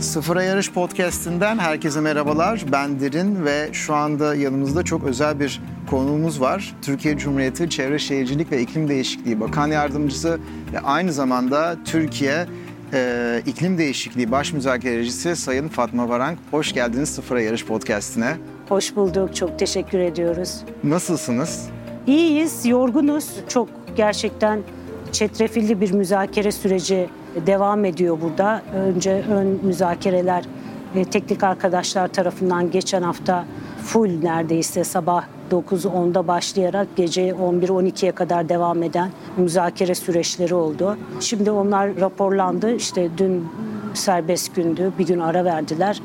[0.00, 2.64] Sıfıra Yarış Podcast'inden herkese merhabalar.
[2.72, 6.76] Ben Derin ve şu anda yanımızda çok özel bir konuğumuz var.
[6.82, 10.40] Türkiye Cumhuriyeti Çevre Şehircilik ve İklim Değişikliği Bakan Yardımcısı
[10.72, 12.46] ve aynı zamanda Türkiye
[12.92, 16.38] e, İklim Değişikliği Baş Müzakerecisi Sayın Fatma Varank.
[16.50, 18.36] Hoş geldiniz Sıfıra Yarış Podcast'ine.
[18.68, 19.36] Hoş bulduk.
[19.36, 20.60] Çok teşekkür ediyoruz.
[20.84, 21.68] Nasılsınız?
[22.06, 23.26] İyiyiz, yorgunuz.
[23.48, 24.60] Çok gerçekten
[25.12, 27.08] çetrefilli bir müzakere süreci
[27.46, 28.62] devam ediyor burada.
[28.74, 30.44] Önce ön müzakereler
[30.94, 33.44] e, teknik arkadaşlar tarafından geçen hafta
[33.84, 40.96] full neredeyse sabah 9-10'da başlayarak gece 11-12'ye kadar devam eden müzakere süreçleri oldu.
[41.20, 42.74] Şimdi onlar raporlandı.
[42.74, 43.48] İşte dün
[43.94, 44.92] serbest gündü.
[44.98, 46.02] Bir gün ara verdiler.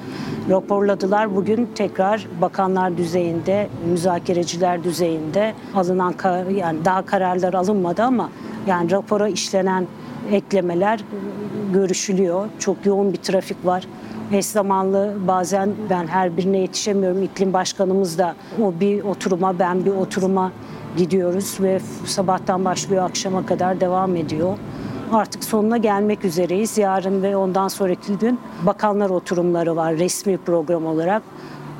[0.50, 1.36] Raporladılar.
[1.36, 6.14] Bugün tekrar bakanlar düzeyinde, müzakereciler düzeyinde alınan
[6.56, 8.30] yani daha kararlar alınmadı ama
[8.68, 9.88] yani rapora işlenen
[10.32, 11.04] eklemeler
[11.74, 12.48] görüşülüyor.
[12.60, 13.88] Çok yoğun bir trafik var.
[14.32, 17.24] Eş zamanlı bazen ben her birine yetişemiyorum.
[17.24, 20.52] İklim başkanımız da o bir oturuma ben bir oturuma
[20.98, 24.58] gidiyoruz ve sabahtan başlıyor akşama kadar devam ediyor.
[25.12, 26.78] Artık sonuna gelmek üzereyiz.
[26.78, 31.24] Yarın ve ondan sonraki gün bakanlar oturumları var resmi program olarak.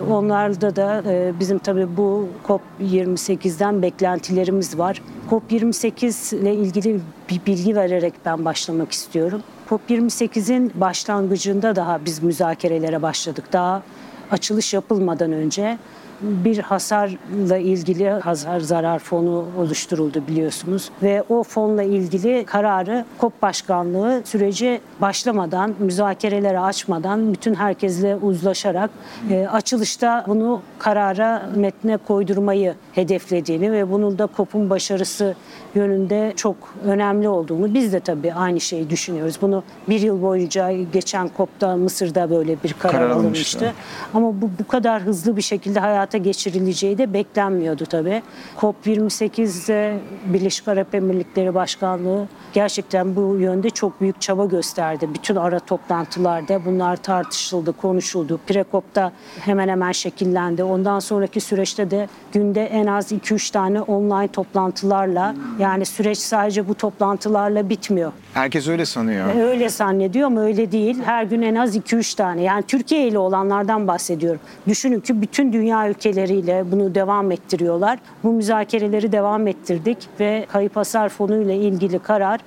[0.02, 5.02] Onlarda da e, bizim tabii bu COP28'den beklentilerimiz var.
[5.30, 9.42] COP28 ile ilgili bir bilgi vererek ben başlamak istiyorum.
[9.70, 13.46] COP28'in başlangıcında daha biz müzakerelere başladık.
[13.54, 13.84] Daha
[14.32, 15.78] açılış yapılmadan önce
[16.22, 20.90] bir hasarla ilgili hasar zarar fonu oluşturuldu biliyorsunuz.
[21.04, 28.90] Ve o fonla ilgili kararı KOP başkanlığı süreci başlamadan, müzakerelere açmadan bütün herkesle uzlaşarak
[29.30, 35.36] e, açılışta bunu karara metne koydurmayı hedeflediğini ve bunun da KOP'un başarısı
[35.76, 39.38] yönünde çok önemli olduğunu biz de tabii aynı şeyi düşünüyoruz.
[39.42, 43.74] Bunu bir yıl boyunca geçen KOP'ta Mısır'da böyle bir karar, karar alınmıştı.
[44.14, 48.22] Ama bu bu kadar hızlı bir şekilde hayata geçirileceği de beklenmiyordu tabii.
[48.58, 55.10] COP28'de Birleşik Arap Emirlikleri Başkanlığı gerçekten bu yönde çok büyük çaba gösterdi.
[55.14, 58.40] Bütün ara toplantılarda bunlar tartışıldı, konuşuldu.
[58.48, 60.64] Prekop'ta hemen hemen şekillendi.
[60.64, 66.76] Ondan sonraki süreçte de günde en az 2-3 tane online toplantılarla yani süreç sadece bu
[66.76, 68.12] toplantılarla bitmiyor.
[68.34, 69.36] Herkes öyle sanıyor.
[69.36, 70.98] Öyle zannediyor ama öyle değil.
[71.06, 72.42] Her gün en az 2-3 tane.
[72.42, 74.40] Yani Türkiye ile olanlardan bahsediyorum.
[74.68, 78.00] Düşünün ki bütün dünya ülkeleriyle bunu devam ettiriyorlar.
[78.24, 82.40] Bu müzakereleri devam ettirdik ve kayıp hasar fonu ile ilgili karar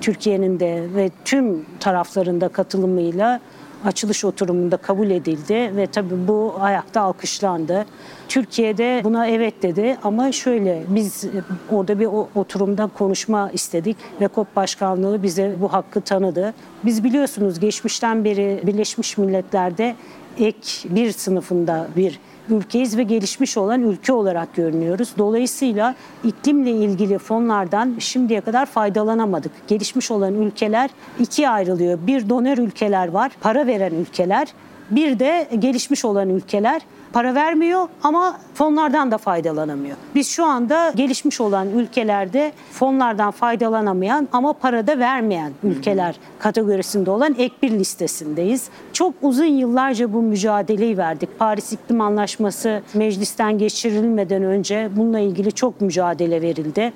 [0.00, 3.40] Türkiye'nin de ve tüm taraflarında katılımıyla
[3.86, 7.86] açılış oturumunda kabul edildi ve tabii bu ayakta alkışlandı.
[8.28, 11.24] Türkiye'de buna evet dedi ama şöyle biz
[11.70, 16.54] orada bir oturumda konuşma istedik ve COP Başkanlığı bize bu hakkı tanıdı.
[16.84, 19.96] Biz biliyorsunuz geçmişten beri Birleşmiş Milletler'de
[20.38, 25.12] ek bir sınıfında bir ülkeyiz ve gelişmiş olan ülke olarak görünüyoruz.
[25.18, 29.52] Dolayısıyla iklimle ilgili fonlardan şimdiye kadar faydalanamadık.
[29.68, 31.98] Gelişmiş olan ülkeler ikiye ayrılıyor.
[32.06, 34.48] Bir donör ülkeler var, para veren ülkeler.
[34.90, 36.82] Bir de gelişmiş olan ülkeler
[37.12, 39.96] para vermiyor ama fonlardan da faydalanamıyor.
[40.14, 47.34] Biz şu anda gelişmiş olan ülkelerde fonlardan faydalanamayan ama para da vermeyen ülkeler kategorisinde olan
[47.38, 48.68] ek bir listesindeyiz.
[48.92, 51.38] Çok uzun yıllarca bu mücadeleyi verdik.
[51.38, 56.92] Paris İklim Anlaşması meclisten geçirilmeden önce bununla ilgili çok mücadele verildi.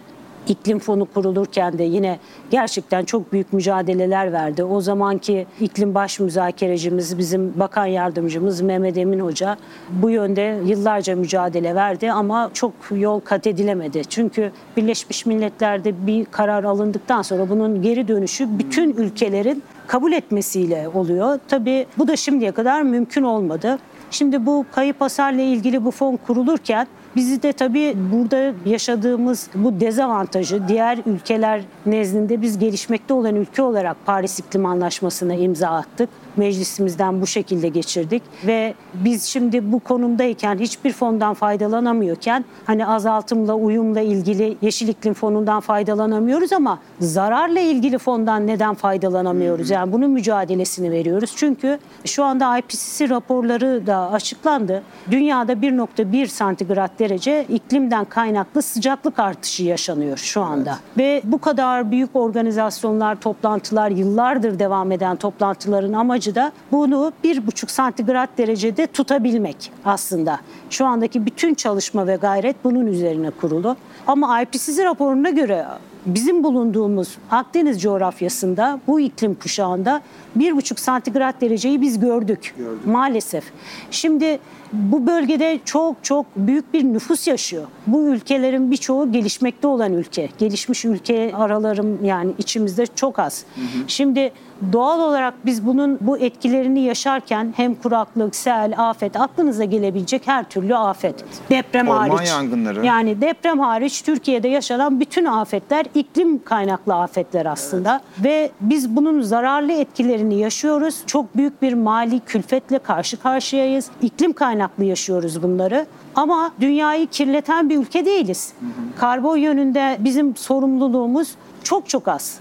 [0.48, 2.18] İklim Fonu kurulurken de yine
[2.50, 4.64] gerçekten çok büyük mücadeleler verdi.
[4.64, 9.56] O zamanki iklim baş müzakerecimiz, bizim bakan yardımcımız Mehmet Emin Hoca
[9.90, 14.02] bu yönde yıllarca mücadele verdi ama çok yol kat edilemedi.
[14.08, 21.38] Çünkü Birleşmiş Milletler'de bir karar alındıktan sonra bunun geri dönüşü bütün ülkelerin kabul etmesiyle oluyor.
[21.48, 23.78] Tabii bu da şimdiye kadar mümkün olmadı.
[24.10, 26.86] Şimdi bu kayıp hasarla ilgili bu fon kurulurken
[27.16, 33.96] Bizi de tabii burada yaşadığımız bu dezavantajı diğer ülkeler nezdinde biz gelişmekte olan ülke olarak
[34.06, 36.08] Paris İklim Anlaşması'na imza attık.
[36.36, 38.22] Meclisimizden bu şekilde geçirdik.
[38.46, 45.60] Ve biz şimdi bu konumdayken hiçbir fondan faydalanamıyorken hani azaltımla uyumla ilgili Yeşil İklim Fonu'ndan
[45.60, 49.70] faydalanamıyoruz ama zararla ilgili fondan neden faydalanamıyoruz?
[49.70, 51.32] Yani bunun mücadelesini veriyoruz.
[51.36, 54.82] Çünkü şu anda IPCC raporları da açıklandı.
[55.10, 60.70] Dünyada 1.1 santigrat derece iklimden kaynaklı sıcaklık artışı yaşanıyor şu anda.
[60.70, 60.98] Evet.
[60.98, 67.70] Ve bu kadar büyük organizasyonlar, toplantılar, yıllardır devam eden toplantıların amacı da bunu bir buçuk
[67.70, 70.40] santigrat derecede tutabilmek aslında.
[70.70, 73.76] Şu andaki bütün çalışma ve gayret bunun üzerine kurulu.
[74.06, 75.66] Ama IPCC raporuna göre
[76.06, 80.00] bizim bulunduğumuz Akdeniz coğrafyasında bu iklim kuşağında
[80.34, 82.86] bir buçuk santigrat dereceyi biz gördük, Gördük.
[82.86, 83.44] maalesef.
[83.90, 84.38] Şimdi
[84.72, 87.64] bu bölgede çok çok büyük bir nüfus yaşıyor.
[87.86, 90.28] Bu ülkelerin birçoğu gelişmekte olan ülke.
[90.38, 93.44] Gelişmiş ülke aralarım yani içimizde çok az.
[93.86, 94.32] Şimdi
[94.72, 100.59] doğal olarak biz bunun bu etkilerini yaşarken hem kuraklık, sel, afet aklınıza gelebilecek her türlü
[100.68, 101.24] afet.
[101.50, 102.28] Deprem Orman hariç.
[102.28, 102.86] yangınları.
[102.86, 109.72] Yani deprem hariç Türkiye'de yaşanan bütün afetler iklim kaynaklı afetler aslında ve biz bunun zararlı
[109.72, 111.02] etkilerini yaşıyoruz.
[111.06, 113.90] Çok büyük bir mali külfetle karşı karşıyayız.
[114.02, 115.86] İklim kaynaklı yaşıyoruz bunları.
[116.14, 118.52] Ama dünyayı kirleten bir ülke değiliz.
[118.98, 121.34] Karbon yönünde bizim sorumluluğumuz
[121.64, 122.38] çok çok az.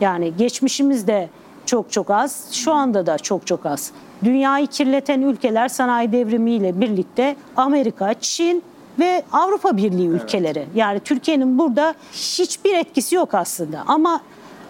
[0.00, 1.28] Yani geçmişimizde
[1.66, 3.92] çok çok az, şu anda da çok çok az.
[4.24, 8.62] Dünyayı kirleten ülkeler sanayi devrimiyle birlikte Amerika, Çin
[8.98, 10.66] ve Avrupa Birliği ülkeleri.
[10.74, 13.84] Yani Türkiye'nin burada hiçbir etkisi yok aslında.
[13.86, 14.20] Ama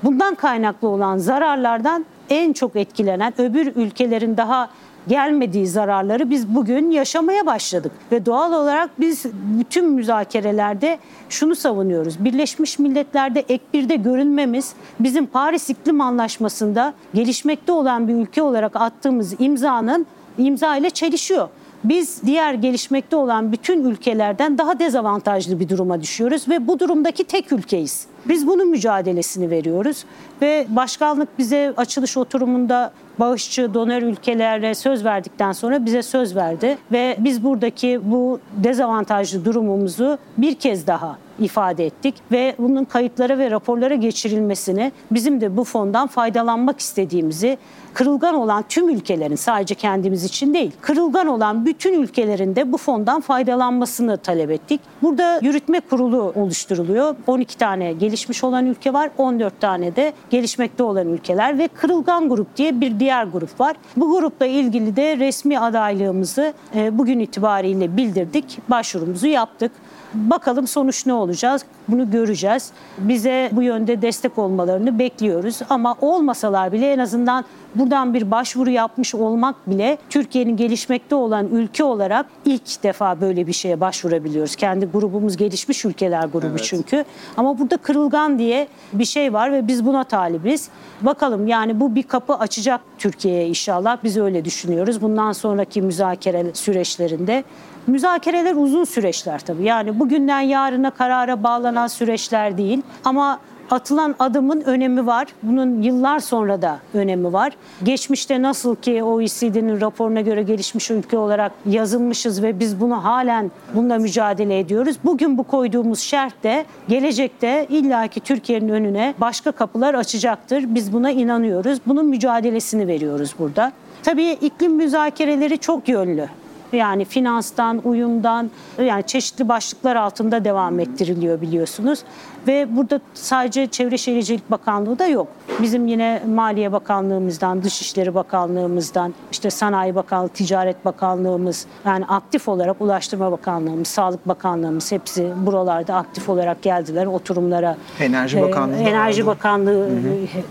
[0.02, 4.70] bundan kaynaklı olan zararlardan en çok etkilenen öbür ülkelerin daha
[5.08, 7.92] gelmediği zararları biz bugün yaşamaya başladık.
[8.12, 9.24] Ve doğal olarak biz
[9.58, 12.24] bütün müzakerelerde şunu savunuyoruz.
[12.24, 19.34] Birleşmiş Milletler'de ek birde görünmemiz bizim Paris İklim Anlaşması'nda gelişmekte olan bir ülke olarak attığımız
[19.38, 20.06] imzanın
[20.38, 21.48] imza ile çelişiyor.
[21.84, 27.52] Biz diğer gelişmekte olan bütün ülkelerden daha dezavantajlı bir duruma düşüyoruz ve bu durumdaki tek
[27.52, 28.06] ülkeyiz.
[28.28, 30.04] Biz bunun mücadelesini veriyoruz
[30.42, 37.16] ve başkanlık bize açılış oturumunda bağışçı donör ülkelere söz verdikten sonra bize söz verdi ve
[37.18, 43.94] biz buradaki bu dezavantajlı durumumuzu bir kez daha ifade ettik ve bunun kayıtlara ve raporlara
[43.94, 47.58] geçirilmesini bizim de bu fondan faydalanmak istediğimizi
[47.94, 53.20] kırılgan olan tüm ülkelerin sadece kendimiz için değil kırılgan olan bütün ülkelerin de bu fondan
[53.20, 54.80] faydalanmasını talep ettik.
[55.02, 57.16] Burada yürütme kurulu oluşturuluyor.
[57.26, 59.10] 12 tane gelişmiş olan ülke var.
[59.18, 63.76] 14 tane de gelişmekte olan ülkeler ve kırılgan grup diye bir diğer grup var.
[63.96, 68.58] Bu grupla ilgili de resmi adaylığımızı e, bugün itibariyle bildirdik.
[68.68, 69.72] Başvurumuzu yaptık.
[70.14, 71.60] Bakalım sonuç ne olacak?
[71.88, 72.70] Bunu göreceğiz.
[72.98, 75.58] Bize bu yönde destek olmalarını bekliyoruz.
[75.70, 77.44] Ama olmasalar bile en azından
[77.74, 83.52] buradan bir başvuru yapmış olmak bile Türkiye'nin gelişmekte olan ülke olarak ilk defa böyle bir
[83.52, 84.56] şeye başvurabiliyoruz.
[84.56, 86.64] Kendi grubumuz gelişmiş ülkeler grubu Evet.
[86.64, 87.04] çünkü.
[87.36, 90.68] Ama burada kırılgan diye bir şey var ve biz buna talibiz.
[91.00, 93.98] Bakalım yani bu bir kapı açacak Türkiye'ye inşallah.
[94.04, 95.02] Biz öyle düşünüyoruz.
[95.02, 97.44] Bundan sonraki müzakere süreçlerinde
[97.86, 99.64] Müzakereler uzun süreçler tabii.
[99.64, 102.82] Yani bugünden yarına karara bağlanan süreçler değil.
[103.04, 103.38] Ama
[103.70, 105.26] atılan adımın önemi var.
[105.42, 107.52] Bunun yıllar sonra da önemi var.
[107.82, 113.98] Geçmişte nasıl ki OECD'nin raporuna göre gelişmiş ülke olarak yazılmışız ve biz bunu halen bununla
[113.98, 114.96] mücadele ediyoruz.
[115.04, 120.64] Bugün bu koyduğumuz şart de gelecekte illaki Türkiye'nin önüne başka kapılar açacaktır.
[120.74, 121.78] Biz buna inanıyoruz.
[121.86, 123.72] Bunun mücadelesini veriyoruz burada.
[124.02, 126.28] Tabii iklim müzakereleri çok yönlü.
[126.72, 128.50] Yani finanstan, uyumdan
[128.82, 132.02] yani çeşitli başlıklar altında devam ettiriliyor biliyorsunuz.
[132.46, 135.28] Ve burada sadece Çevre Şehircilik Bakanlığı da yok.
[135.62, 143.32] Bizim yine Maliye Bakanlığımızdan, Dışişleri Bakanlığımızdan, işte Sanayi Bakanlığı, Ticaret Bakanlığımız, yani aktif olarak Ulaştırma
[143.32, 147.76] Bakanlığımız, Sağlık Bakanlığımız hepsi buralarda aktif olarak geldiler oturumlara.
[148.00, 149.26] Enerji Ee, Bakanlığı da Enerji.
[149.26, 149.88] Bakanlığı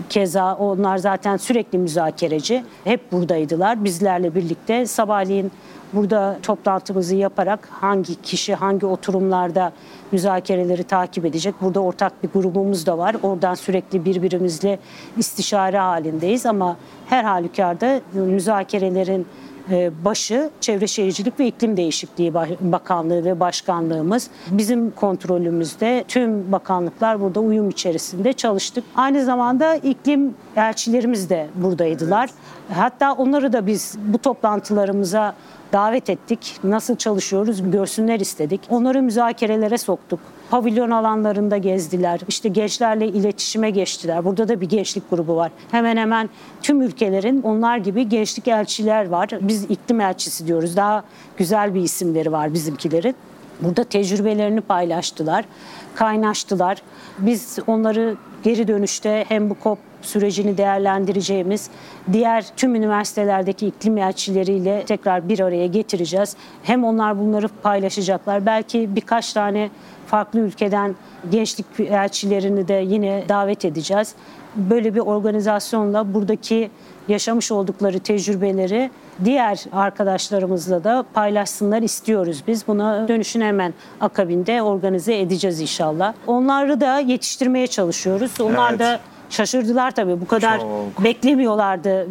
[0.08, 2.64] keza onlar zaten sürekli müzakereci.
[2.84, 4.86] Hep buradaydılar bizlerle birlikte.
[4.86, 5.52] Sabahleyin
[5.92, 9.72] burada toplantımızı yaparak hangi kişi hangi oturumlarda
[10.12, 11.54] müzakereleri takip edecek.
[11.60, 13.16] Burada ortak bir grubumuz da var.
[13.22, 14.78] Oradan sürekli birbirimizle
[15.16, 19.26] istişare halindeyiz ama her halükarda müzakerelerin
[19.70, 24.30] e, başı Çevre Şehircilik ve İklim Değişikliği Ba- Bakanlığı ve Başkanlığımız.
[24.50, 28.84] Bizim kontrolümüzde tüm bakanlıklar burada uyum içerisinde çalıştık.
[28.96, 32.30] Aynı zamanda iklim elçilerimiz de buradaydılar.
[32.74, 35.34] Hatta onları da biz bu toplantılarımıza
[35.72, 36.56] davet ettik.
[36.64, 38.60] Nasıl çalışıyoruz görsünler istedik.
[38.70, 40.20] Onları müzakerelere soktuk.
[40.50, 42.20] Pavilyon alanlarında gezdiler.
[42.28, 44.24] İşte gençlerle iletişime geçtiler.
[44.24, 45.52] Burada da bir gençlik grubu var.
[45.70, 46.30] Hemen hemen
[46.62, 49.28] tüm ülkelerin onlar gibi gençlik elçiler var.
[49.40, 50.76] Biz iklim elçisi diyoruz.
[50.76, 51.04] Daha
[51.36, 53.14] güzel bir isimleri var bizimkilerin.
[53.60, 55.44] Burada tecrübelerini paylaştılar,
[55.94, 56.82] kaynaştılar.
[57.18, 61.70] Biz onları geri dönüşte hem bu COP sürecini değerlendireceğimiz
[62.12, 66.36] diğer tüm üniversitelerdeki iklim elçileriyle tekrar bir araya getireceğiz.
[66.62, 68.46] Hem onlar bunları paylaşacaklar.
[68.46, 69.70] Belki birkaç tane
[70.06, 70.96] farklı ülkeden
[71.30, 74.14] gençlik elçilerini de yine davet edeceğiz.
[74.56, 76.70] Böyle bir organizasyonla buradaki
[77.08, 78.90] yaşamış oldukları tecrübeleri
[79.24, 82.66] diğer arkadaşlarımızla da paylaşsınlar istiyoruz biz.
[82.68, 86.14] Buna dönüşün hemen akabinde organize edeceğiz inşallah.
[86.26, 88.40] Onları da yetiştirmeye çalışıyoruz.
[88.40, 88.80] Onlar Evet.
[88.80, 89.00] da
[89.32, 90.20] şaşırdılar tabii.
[90.20, 91.04] Bu kadar Çok.
[91.04, 92.02] beklemiyorlardı.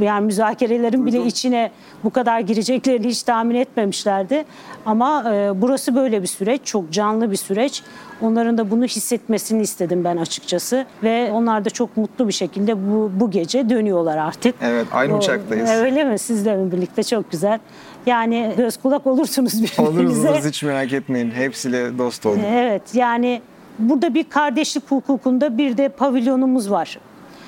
[0.00, 1.70] Ee, Yani müzakerelerin bile içine
[2.04, 4.44] bu kadar gireceklerini hiç tahmin etmemişlerdi.
[4.86, 7.82] Ama e, burası böyle bir süreç, çok canlı bir süreç.
[8.20, 13.10] Onların da bunu hissetmesini istedim ben açıkçası ve onlar da çok mutlu bir şekilde bu
[13.14, 14.54] bu gece dönüyorlar artık.
[14.62, 15.70] Evet, aynı O- uçaktayız.
[15.70, 16.18] Öyle mi?
[16.18, 17.02] Sizle mi birlikte?
[17.02, 17.58] Çok güzel.
[18.06, 19.82] Yani göz kulak olursunuz birbirinize.
[20.30, 21.30] Oluruz hiç merak etmeyin.
[21.30, 22.40] Hepsiyle dost olduk.
[22.46, 23.42] Evet yani
[23.78, 26.98] burada bir kardeşlik hukukunda bir de pavilyonumuz var.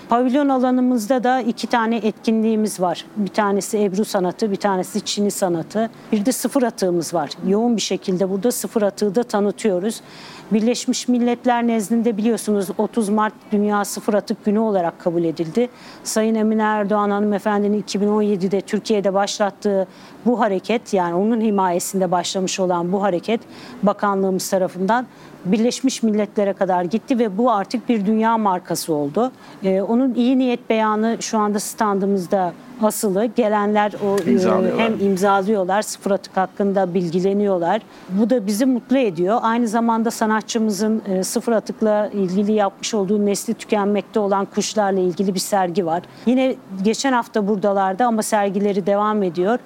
[0.08, 3.04] Pavilyon alanımızda da iki tane etkinliğimiz var.
[3.16, 5.90] Bir tanesi Ebru sanatı, bir tanesi Çini sanatı.
[6.12, 7.30] Bir de sıfır atığımız var.
[7.46, 10.00] Yoğun bir şekilde burada sıfır atığı da tanıtıyoruz.
[10.52, 15.68] Birleşmiş Milletler nezdinde biliyorsunuz 30 Mart Dünya Sıfır Atık Günü olarak kabul edildi.
[16.04, 19.86] Sayın Emine Erdoğan hanımefendinin 2017'de Türkiye'de başlattığı
[20.26, 23.40] bu hareket yani onun himayesinde başlamış olan bu hareket
[23.82, 25.06] bakanlığımız tarafından
[25.44, 29.32] Birleşmiş Milletler'e kadar gitti ve bu artık bir dünya markası oldu.
[29.64, 32.52] Ee, onun iyi niyet beyanı şu anda standımızda
[32.82, 33.24] asılı.
[33.24, 34.84] Gelenler o e, İmzalıyorlar.
[34.84, 37.82] hem imzalıyorlar, sıfır atık hakkında bilgileniyorlar.
[38.08, 39.38] Bu da bizi mutlu ediyor.
[39.42, 45.40] Aynı zamanda sanatçımızın e, sıfır atıkla ilgili yapmış olduğu nesli tükenmekte olan kuşlarla ilgili bir
[45.40, 46.02] sergi var.
[46.26, 49.58] Yine geçen hafta buradalardı ama sergileri devam ediyor.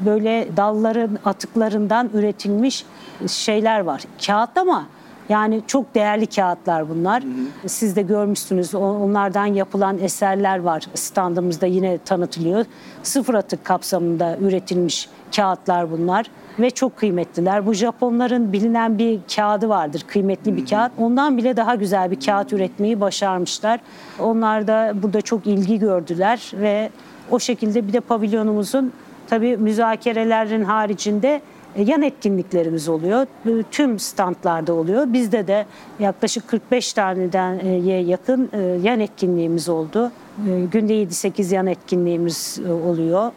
[0.00, 2.84] Böyle dalların atıklarından üretilmiş
[3.26, 4.02] şeyler var.
[4.26, 4.84] Kağıt ama
[5.28, 7.22] yani çok değerli kağıtlar bunlar.
[7.66, 8.74] Siz de görmüşsünüz.
[8.74, 10.84] Onlardan yapılan eserler var.
[10.94, 12.64] Standımızda yine tanıtılıyor.
[13.02, 16.26] Sıfır atık kapsamında üretilmiş kağıtlar bunlar
[16.58, 17.66] ve çok kıymetliler.
[17.66, 20.04] Bu Japonların bilinen bir kağıdı vardır.
[20.06, 20.92] Kıymetli bir kağıt.
[20.98, 23.80] Ondan bile daha güzel bir kağıt üretmeyi başarmışlar.
[24.20, 26.90] Onlar da burada çok ilgi gördüler ve
[27.30, 28.92] o şekilde bir de pavilyonumuzun
[29.26, 31.40] tabii müzakerelerin haricinde
[31.76, 33.26] yan etkinliklerimiz oluyor.
[33.46, 35.12] E, Tüm standlarda oluyor.
[35.12, 35.66] Bizde de
[36.00, 37.68] yaklaşık 45 taneden e,
[38.00, 40.12] yakın e, yan etkinliğimiz oldu.
[40.38, 43.32] E, Günde 7-8 yan etkinliğimiz e, oluyor.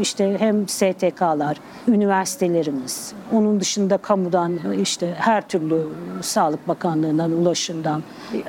[0.00, 1.56] İşte hem STK'lar,
[1.88, 5.82] üniversitelerimiz, onun dışında kamudan e, işte her türlü
[6.22, 8.02] Sağlık Bakanlığı'ndan, ulaşımdan.
[8.34, 8.42] E,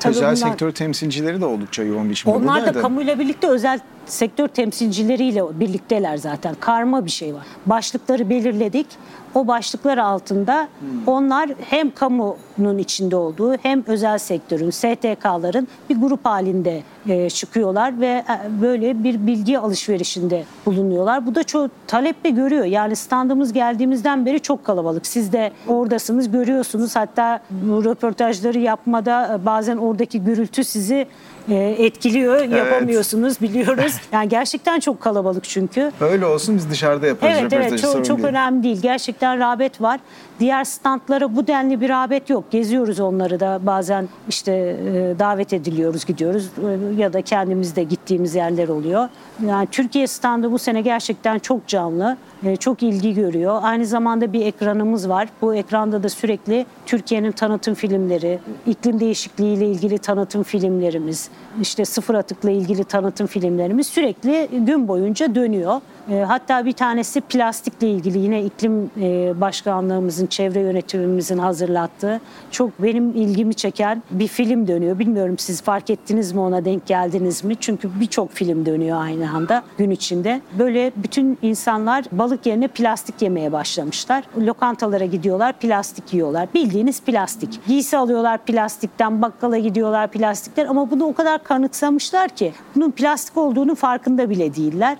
[0.00, 2.80] tabii Özel bunlar- sektör temsilcileri de oldukça yoğun biçimde onlar da buradaydı.
[2.82, 6.54] kamuyla birlikte özel sektör temsilcileriyle birlikteler zaten.
[6.60, 7.46] Karma bir şey var.
[7.66, 8.86] Başlıkları belirledik.
[9.34, 10.68] O başlıklar altında
[11.06, 18.06] onlar hem kamunun içinde olduğu hem özel sektörün, STK'ların bir grup halinde e, çıkıyorlar ve
[18.06, 21.26] e, böyle bir bilgi alışverişinde bulunuyorlar.
[21.26, 22.64] Bu da çok taleple görüyor.
[22.64, 25.06] Yani standımız geldiğimizden beri çok kalabalık.
[25.06, 26.96] Siz de oradasınız, görüyorsunuz.
[26.96, 31.06] Hatta bu röportajları yapmada e, bazen oradaki gürültü sizi
[31.48, 32.42] e, etkiliyor.
[32.44, 33.92] Yapamıyorsunuz biliyoruz.
[34.12, 35.92] Yani gerçekten çok kalabalık çünkü.
[36.00, 38.82] Öyle olsun biz dışarıda yaparız Evet evet çok, çok önemli değil.
[38.82, 40.00] Gerçekten rağbet var.
[40.40, 42.44] Diğer standlara bu denli bir rağbet yok.
[42.50, 48.34] Geziyoruz onları da bazen işte e, davet ediliyoruz gidiyoruz E, ya da kendimiz de gittiğimiz
[48.34, 49.08] yerler oluyor.
[49.46, 52.16] Yani Türkiye standı bu sene gerçekten çok canlı.
[52.44, 53.58] E, Çok ilgi görüyor.
[53.62, 55.28] Aynı zamanda bir ekranımız var.
[55.42, 61.28] Bu ekranda da sürekli Türkiye'nin tanıtım filmleri, iklim değişikliği ile ilgili tanıtım filmlerimiz,
[61.62, 65.80] işte sıfır atıkla ilgili tanıtım filmlerimiz sürekli gün boyunca dönüyor.
[66.10, 73.10] E, Hatta bir tanesi plastikle ilgili yine iklim e, başkanlığımızın, çevre yönetimimizin hazırlattığı çok benim
[73.10, 74.98] ilgimi çeken bir film dönüyor.
[74.98, 77.56] Bilmiyorum siz fark ettiniz mi ona denk geldiniz mi?
[77.60, 80.40] Çünkü birçok film dönüyor aynı anda gün içinde.
[80.58, 84.24] Böyle bütün insanlar balık yerine plastik yemeye başlamışlar.
[84.38, 86.48] Lokantalara gidiyorlar, plastik yiyorlar.
[86.54, 87.60] Bildiğiniz plastik.
[87.66, 93.74] Giysi alıyorlar plastikten, bakkala gidiyorlar plastikler ama bunu o kadar kanıksamışlar ki bunun plastik olduğunu
[93.74, 94.96] farkında bile değiller.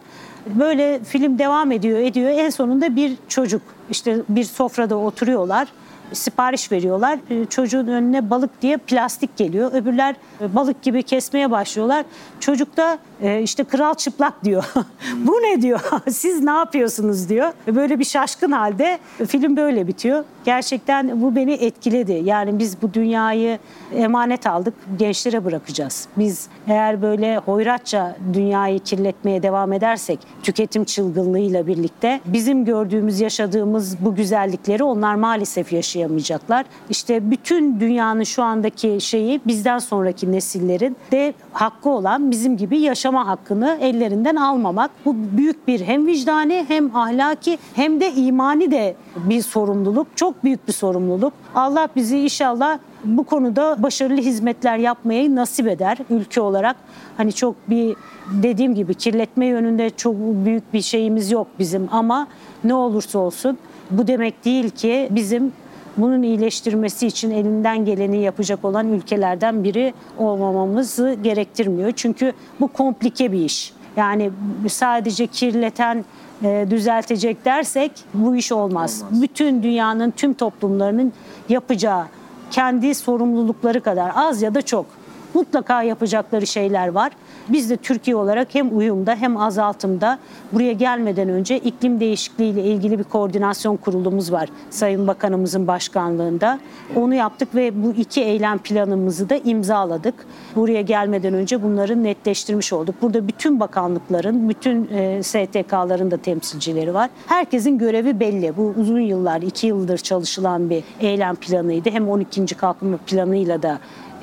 [0.47, 2.31] Böyle film devam ediyor ediyor.
[2.31, 5.69] En sonunda bir çocuk işte bir sofrada oturuyorlar.
[6.13, 7.19] Sipariş veriyorlar.
[7.31, 9.73] Ee, Çocuğun önüne balık diye plastik geliyor.
[9.73, 12.05] Öbürler balık gibi kesmeye başlıyorlar.
[12.41, 14.65] Çocuk da e, işte kral çıplak diyor.
[15.17, 15.81] Bu ne diyor?
[16.11, 17.53] Siz ne yapıyorsunuz diyor.
[17.67, 20.25] Böyle bir şaşkın halde film böyle bitiyor.
[20.45, 22.23] Gerçekten bu beni etkiledi.
[22.25, 23.59] Yani biz bu dünyayı
[23.95, 26.09] emanet aldık, gençlere bırakacağız.
[26.17, 34.15] Biz eğer böyle hoyratça dünyayı kirletmeye devam edersek tüketim çılgınlığıyla birlikte bizim gördüğümüz, yaşadığımız bu
[34.15, 36.67] güzellikleri onlar maalesef yaşayamayacaklar.
[36.91, 43.27] İşte bütün dünyanın şu andaki şeyi bizden sonraki nesillerin de hakkı olan bizim gibi yaşama
[43.27, 44.91] hakkını ellerinden almamak.
[45.05, 50.07] Bu büyük bir hem vicdani hem ahlaki hem de imani de bir sorumluluk.
[50.17, 51.33] Çok büyük bir sorumluluk.
[51.55, 56.77] Allah bizi inşallah bu konuda başarılı hizmetler yapmayı nasip eder ülke olarak.
[57.17, 57.97] Hani çok bir
[58.43, 62.27] dediğim gibi kirletme yönünde çok büyük bir şeyimiz yok bizim ama
[62.65, 63.59] ne olursa olsun
[63.91, 65.53] bu demek değil ki bizim
[65.97, 71.93] bunun iyileştirmesi için elinden geleni yapacak olan ülkelerden biri olmamamızı gerektirmiyor.
[71.97, 73.73] Çünkü bu komplike bir iş.
[73.97, 74.31] Yani
[74.69, 76.05] sadece kirleten
[76.45, 79.03] e, düzeltecek dersek bu iş olmaz.
[79.03, 79.23] olmaz.
[79.23, 81.13] Bütün dünyanın tüm toplumlarının
[81.49, 82.05] yapacağı
[82.51, 84.87] kendi sorumlulukları kadar az ya da çok
[85.35, 87.13] mutlaka yapacakları şeyler var.
[87.49, 90.19] Biz de Türkiye olarak hem uyumda hem azaltımda
[90.53, 96.61] buraya gelmeden önce iklim değişikliği ile ilgili bir koordinasyon kurulumuz var Sayın Bakanımızın başkanlığında.
[96.97, 100.15] Onu yaptık ve bu iki eylem planımızı da imzaladık.
[100.57, 102.95] Buraya gelmeden önce bunları netleştirmiş olduk.
[103.03, 107.11] Burada bütün bakanlıkların, bütün e, STK'ların da temsilcileri var.
[107.27, 108.57] Herkesin görevi belli.
[108.57, 111.91] Bu uzun yıllar, iki yıldır çalışılan bir eylem planıydı.
[111.91, 112.55] Hem 12.
[112.55, 113.79] kalkınma planıyla da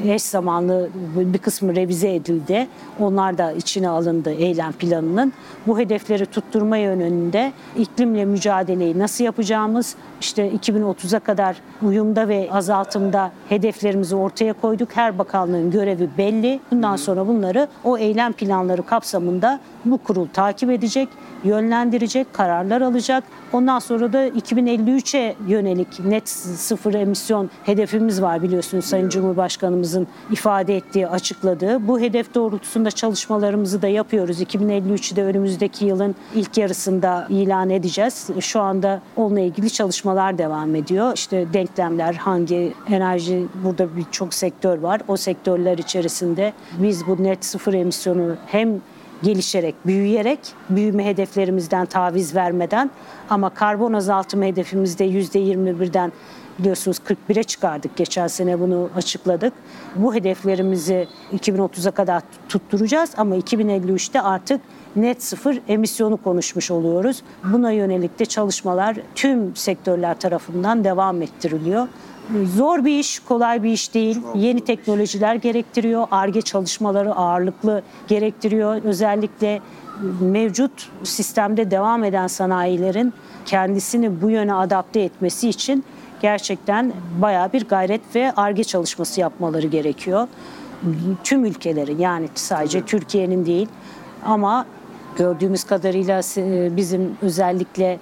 [0.05, 2.67] eş zamanlı bir kısmı revize edildi.
[2.99, 5.33] Onlar da içine alındı eylem planının.
[5.67, 14.15] Bu hedefleri tutturma yönünde iklimle mücadeleyi nasıl yapacağımız, işte 2030'a kadar uyumda ve azaltımda hedeflerimizi
[14.15, 14.89] ortaya koyduk.
[14.93, 16.59] Her bakanlığın görevi belli.
[16.71, 21.09] Bundan sonra bunları o eylem planları kapsamında bu kurul takip edecek,
[21.43, 23.23] yönlendirecek, kararlar alacak.
[23.53, 29.09] Ondan sonra da 2053'e yönelik net sıfır emisyon hedefimiz var biliyorsunuz Sayın
[29.83, 31.87] Cumhurbaşkanımızın ifade ettiği, açıkladığı.
[31.87, 34.41] Bu hedef doğrultusunda çalışmalarımızı da yapıyoruz.
[34.41, 38.29] 2053'de önümüzdeki yılın ilk yarısında ilan edeceğiz.
[38.39, 41.11] Şu anda onunla ilgili çalışmalar devam ediyor.
[41.15, 45.01] İşte denklemler, hangi enerji, burada birçok sektör var.
[45.07, 48.81] O sektörler içerisinde biz bu net sıfır emisyonu hem
[49.23, 52.91] gelişerek, büyüyerek, büyüme hedeflerimizden taviz vermeden
[53.29, 56.11] ama karbon azaltımı hedefimizde %21'den
[56.59, 56.97] biliyorsunuz
[57.29, 57.97] 41'e çıkardık.
[57.97, 59.53] Geçen sene bunu açıkladık.
[59.95, 64.61] Bu hedeflerimizi 2030'a kadar tutturacağız ama 2053'te artık
[64.95, 67.23] net sıfır emisyonu konuşmuş oluyoruz.
[67.43, 71.87] Buna yönelik de çalışmalar tüm sektörler tarafından devam ettiriliyor.
[72.55, 74.21] Zor bir iş, kolay bir iş değil.
[74.35, 76.07] Yeni teknolojiler gerektiriyor.
[76.11, 78.81] ARGE çalışmaları ağırlıklı gerektiriyor.
[78.83, 79.61] Özellikle
[80.21, 83.13] mevcut sistemde devam eden sanayilerin
[83.45, 85.83] kendisini bu yöne adapte etmesi için
[86.23, 90.27] gerçekten bayağı bir gayret ve ARGE çalışması yapmaları gerekiyor.
[91.23, 93.67] Tüm ülkelerin yani sadece Türkiye'nin değil
[94.25, 94.65] ama
[95.15, 96.21] gördüğümüz kadarıyla
[96.77, 97.99] bizim özellikle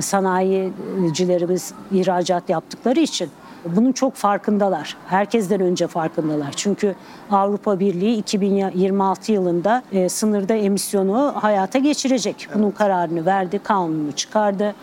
[0.00, 3.30] sanayicilerimiz ihracat yaptıkları için
[3.64, 4.96] bunun çok farkındalar.
[5.06, 6.52] Herkesten önce farkındalar.
[6.56, 6.94] Çünkü
[7.30, 12.48] Avrupa Birliği 2026 yılında e, sınırda emisyonu hayata geçirecek.
[12.54, 14.74] Bunun kararını verdi, kanunu çıkardı.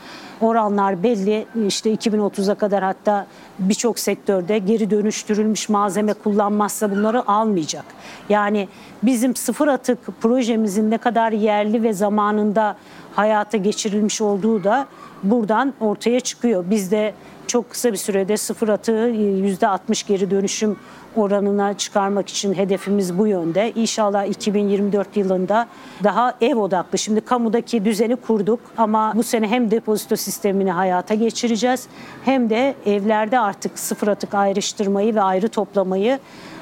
[0.41, 1.45] Oranlar belli.
[1.67, 3.27] İşte 2030'a kadar hatta
[3.59, 7.85] birçok sektörde geri dönüştürülmüş malzeme kullanmazsa bunları almayacak.
[8.29, 8.67] Yani
[9.03, 12.75] bizim sıfır atık projemizin ne kadar yerli ve zamanında
[13.15, 14.87] hayata geçirilmiş olduğu da
[15.23, 16.65] buradan ortaya çıkıyor.
[16.69, 17.13] Biz de
[17.51, 20.77] çok kısa bir sürede sıfır atığı %60 geri dönüşüm
[21.15, 23.71] oranına çıkarmak için hedefimiz bu yönde.
[23.75, 25.67] İnşallah 2024 yılında
[26.03, 26.97] daha ev odaklı.
[26.97, 31.87] Şimdi kamudaki düzeni kurduk ama bu sene hem depozito sistemini hayata geçireceğiz
[32.25, 36.19] hem de evlerde artık sıfır atık ayrıştırmayı ve ayrı toplamayı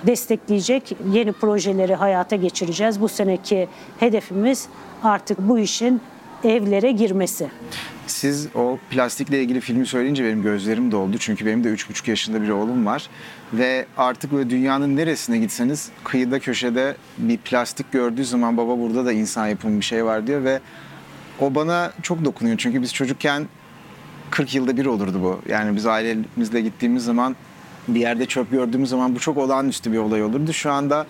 [0.08, 3.02] destekleyecek yeni projeleri hayata geçireceğiz.
[3.02, 3.68] Bu seneki
[4.00, 4.68] hedefimiz
[5.04, 6.02] artık bu işin
[6.44, 7.50] evlere girmesi.
[8.10, 11.18] Siz o plastikle ilgili filmi söyleyince benim gözlerim doldu.
[11.20, 13.10] Çünkü benim de 3,5 yaşında bir oğlum var.
[13.54, 19.12] Ve artık böyle dünyanın neresine gitseniz kıyıda köşede bir plastik gördüğü zaman baba burada da
[19.12, 20.44] insan yapımı bir şey var diyor.
[20.44, 20.60] Ve
[21.40, 22.58] o bana çok dokunuyor.
[22.58, 23.48] Çünkü biz çocukken
[24.32, 25.42] 40 yılda bir olurdu bu.
[25.52, 27.36] Yani biz ailemizle gittiğimiz zaman
[27.88, 30.54] bir yerde çöp gördüğümüz zaman bu çok olağanüstü bir olay olurdu.
[30.54, 31.06] Şu anda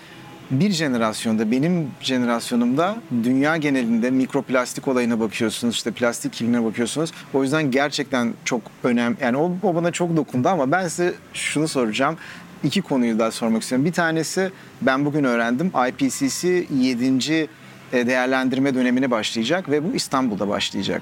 [0.52, 7.12] bir jenerasyonda benim jenerasyonumda dünya genelinde mikroplastik olayına bakıyorsunuz işte plastik kirliliğine bakıyorsunuz.
[7.34, 11.68] O yüzden gerçekten çok önemli yani o, o bana çok dokundu ama ben size şunu
[11.68, 12.18] soracağım.
[12.64, 13.86] İki konuyu daha sormak istiyorum.
[13.86, 17.48] Bir tanesi ben bugün öğrendim IPCC 7 e,
[17.92, 21.02] değerlendirme dönemine başlayacak ve bu İstanbul'da başlayacak.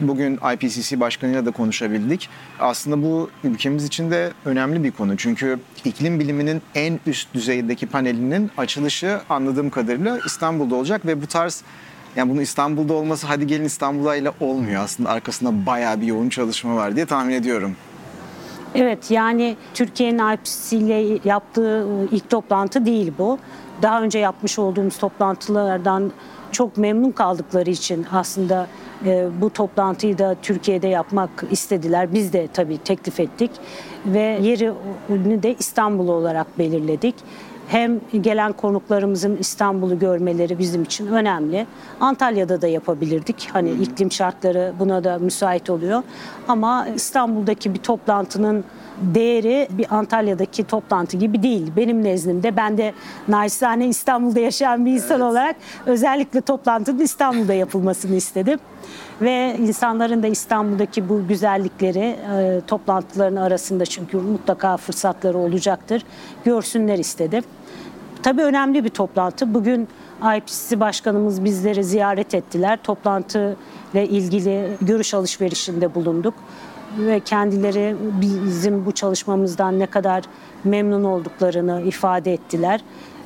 [0.00, 2.28] Bugün IPCC başkanıyla da konuşabildik.
[2.60, 5.16] Aslında bu ülkemiz için de önemli bir konu.
[5.16, 11.62] Çünkü iklim biliminin en üst düzeydeki panelinin açılışı anladığım kadarıyla İstanbul'da olacak ve bu tarz
[12.16, 15.10] yani bunun İstanbul'da olması hadi gelin İstanbul'a ile olmuyor aslında.
[15.10, 17.76] Arkasında bayağı bir yoğun çalışma var diye tahmin ediyorum.
[18.74, 23.38] Evet yani Türkiye'nin IPCC ile yaptığı ıı, ilk toplantı değil bu.
[23.82, 26.12] Daha önce yapmış olduğumuz toplantılardan
[26.52, 28.66] çok memnun kaldıkları için aslında
[29.04, 32.14] e, bu toplantıyı da Türkiye'de yapmak istediler.
[32.14, 33.50] Biz de tabii teklif ettik
[34.06, 37.14] ve yerini de İstanbul olarak belirledik.
[37.68, 41.66] Hem gelen konuklarımızın İstanbul'u görmeleri bizim için önemli.
[42.00, 43.48] Antalya'da da yapabilirdik.
[43.52, 46.02] Hani iklim şartları buna da müsait oluyor.
[46.48, 48.64] Ama İstanbul'daki bir toplantının
[49.00, 51.72] değeri bir Antalya'daki toplantı gibi değil.
[51.76, 52.92] Benim nezdimde ben de
[53.28, 55.30] naçizane İstanbul'da yaşayan bir insan evet.
[55.30, 55.56] olarak
[55.86, 58.58] özellikle toplantının İstanbul'da yapılmasını istedim.
[59.20, 66.02] Ve insanların da İstanbul'daki bu güzellikleri e, toplantıların arasında çünkü mutlaka fırsatları olacaktır.
[66.44, 67.44] Görsünler istedim.
[68.22, 69.54] Tabii önemli bir toplantı.
[69.54, 69.88] Bugün
[70.36, 72.78] IPCC Başkanımız bizleri ziyaret ettiler.
[72.82, 73.56] Toplantı
[73.92, 76.34] ile ilgili görüş alışverişinde bulunduk
[76.98, 80.24] ve kendileri bizim bu çalışmamızdan ne kadar
[80.64, 82.80] memnun olduklarını ifade ettiler.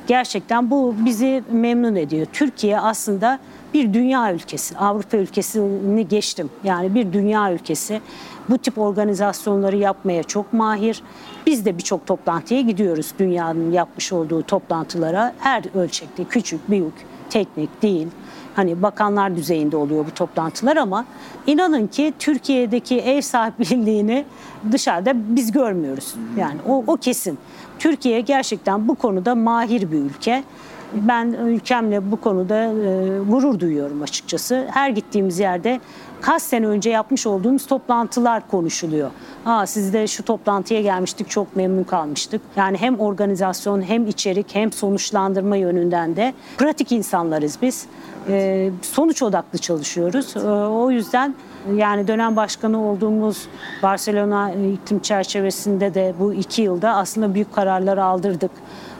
[0.07, 2.27] Gerçekten bu bizi memnun ediyor.
[2.33, 3.39] Türkiye aslında
[3.73, 6.49] bir dünya ülkesi, Avrupa ülkesini geçtim.
[6.63, 8.01] Yani bir dünya ülkesi.
[8.49, 11.03] Bu tip organizasyonları yapmaya çok mahir.
[11.45, 15.33] Biz de birçok toplantıya gidiyoruz dünyanın yapmış olduğu toplantılara.
[15.39, 16.93] Her ölçekte küçük, büyük,
[17.29, 18.07] teknik değil.
[18.55, 21.05] Hani bakanlar düzeyinde oluyor bu toplantılar ama
[21.47, 24.25] inanın ki Türkiye'deki ev sahipliğini
[24.71, 26.15] dışarıda biz görmüyoruz.
[26.37, 27.37] Yani o, o kesin.
[27.79, 30.43] Türkiye gerçekten bu konuda mahir bir ülke.
[30.93, 34.67] Ben ülkemle bu konuda e, gurur duyuyorum açıkçası.
[34.71, 35.79] Her gittiğimiz yerde
[36.21, 39.11] kaç sene önce yapmış olduğumuz toplantılar konuşuluyor.
[39.45, 42.41] Aa siz de şu toplantıya gelmiştik çok memnun kalmıştık.
[42.55, 47.85] Yani hem organizasyon hem içerik hem sonuçlandırma yönünden de pratik insanlarız biz.
[48.29, 50.33] Ee, sonuç odaklı çalışıyoruz.
[50.37, 51.35] Ee, o yüzden
[51.75, 53.47] yani dönem başkanı olduğumuz
[53.83, 58.51] Barcelona iklim çerçevesinde de bu iki yılda aslında büyük kararlar aldırdık.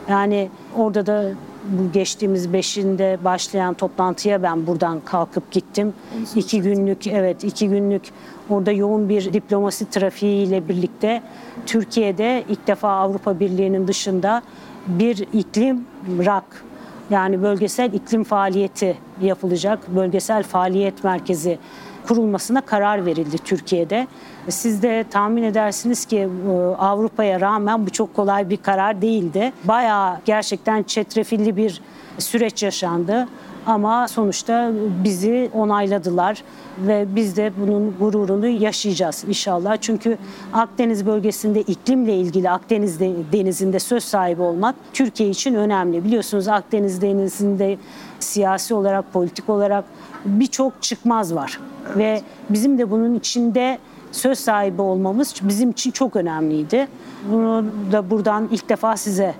[0.08, 1.24] Yani orada da
[1.64, 5.94] bu geçtiğimiz beşinde başlayan toplantıya ben buradan kalkıp gittim.
[6.36, 8.02] İki günlük evet iki günlük
[8.50, 11.22] orada yoğun bir diplomasi trafiğiyle birlikte
[11.66, 14.42] Türkiye'de ilk defa Avrupa Birliği'nin dışında
[14.86, 15.86] bir iklim
[16.24, 16.64] rak
[17.10, 19.78] yani bölgesel iklim faaliyeti yapılacak.
[19.96, 21.58] Bölgesel faaliyet merkezi
[22.06, 24.06] kurulmasına karar verildi Türkiye'de.
[24.48, 29.52] Siz de tahmin edersiniz ki e, Avrupa'ya rağmen bu çok kolay bir karar değildi.
[29.64, 31.80] Bayağı gerçekten çetrefilli bir
[32.18, 33.28] süreç yaşandı.
[33.66, 34.72] Ama sonuçta
[35.04, 36.42] bizi onayladılar
[36.78, 39.76] ve biz de bunun gururunu yaşayacağız inşallah.
[39.80, 40.18] Çünkü
[40.52, 43.00] Akdeniz bölgesinde iklimle ilgili Akdeniz
[43.32, 46.04] denizinde söz sahibi olmak Türkiye için önemli.
[46.04, 47.78] Biliyorsunuz Akdeniz denizinde
[48.20, 49.84] siyasi olarak, politik olarak
[50.24, 51.60] birçok çıkmaz var.
[51.86, 51.96] Evet.
[51.96, 53.78] Ve bizim de bunun içinde
[54.12, 56.88] söz sahibi olmamız bizim için çok önemliydi.
[57.32, 59.34] Bunu da buradan ilk defa size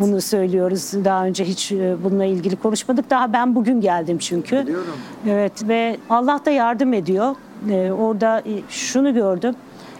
[0.00, 0.92] bunu söylüyoruz.
[1.04, 3.10] Daha önce hiç e, bununla ilgili konuşmadık.
[3.10, 4.62] Daha ben bugün geldim çünkü.
[4.62, 4.94] Biliyorum.
[5.28, 7.34] Evet ve Allah da yardım ediyor.
[7.70, 9.54] Ee, orada e, şunu gördüm.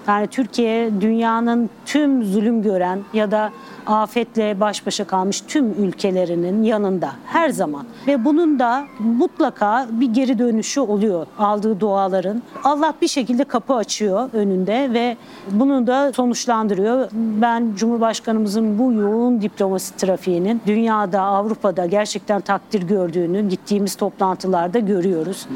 [0.08, 3.52] Yani Türkiye dünyanın tüm zulüm gören ya da
[3.86, 7.86] afetle baş başa kalmış tüm ülkelerinin yanında her zaman.
[8.06, 12.42] Ve bunun da mutlaka bir geri dönüşü oluyor aldığı duaların.
[12.64, 15.16] Allah bir şekilde kapı açıyor önünde ve
[15.50, 17.08] bunu da sonuçlandırıyor.
[17.12, 25.46] Ben Cumhurbaşkanımızın bu yoğun diplomasi trafiğinin dünyada, Avrupa'da gerçekten takdir gördüğünü gittiğimiz toplantılarda görüyoruz.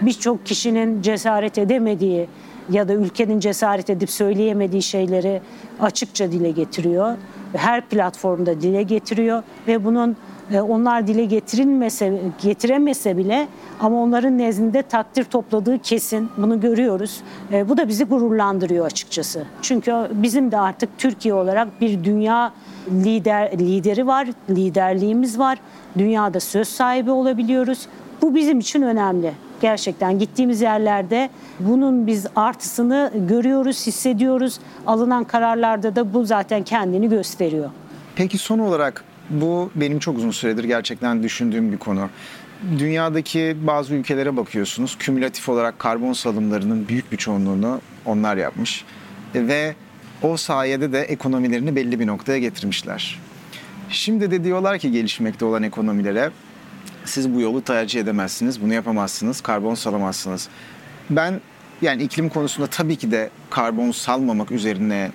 [0.00, 2.28] Birçok kişinin cesaret edemediği
[2.70, 5.40] ya da ülkenin cesaret edip söyleyemediği şeyleri
[5.80, 7.16] açıkça dile getiriyor.
[7.56, 10.16] Her platformda dile getiriyor ve bunun
[10.52, 13.48] e, onlar dile getirilmese getiremese bile
[13.80, 16.28] ama onların nezdinde takdir topladığı kesin.
[16.36, 17.20] Bunu görüyoruz.
[17.52, 19.44] E, bu da bizi gururlandırıyor açıkçası.
[19.62, 22.52] Çünkü bizim de artık Türkiye olarak bir dünya
[22.90, 25.58] lider lideri var, liderliğimiz var.
[25.98, 27.86] Dünyada söz sahibi olabiliyoruz.
[28.22, 34.58] Bu bizim için önemli gerçekten gittiğimiz yerlerde bunun biz artısını görüyoruz, hissediyoruz.
[34.86, 37.70] Alınan kararlarda da bu zaten kendini gösteriyor.
[38.16, 42.08] Peki son olarak bu benim çok uzun süredir gerçekten düşündüğüm bir konu.
[42.78, 44.96] Dünyadaki bazı ülkelere bakıyorsunuz.
[44.98, 48.84] Kümülatif olarak karbon salımlarının büyük bir çoğunluğunu onlar yapmış.
[49.34, 49.74] Ve
[50.22, 53.20] o sayede de ekonomilerini belli bir noktaya getirmişler.
[53.88, 56.30] Şimdi de diyorlar ki gelişmekte olan ekonomilere
[57.06, 60.48] siz bu yolu tercih edemezsiniz, bunu yapamazsınız, karbon salamazsınız.
[61.10, 61.40] Ben
[61.82, 65.10] yani iklim konusunda tabii ki de karbon salmamak üzerine